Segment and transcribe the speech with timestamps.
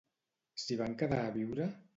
[0.63, 1.73] S'hi van quedar a viure?